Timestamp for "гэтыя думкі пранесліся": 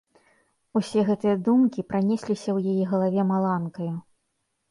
1.09-2.49